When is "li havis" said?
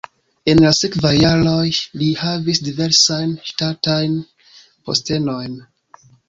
2.01-2.61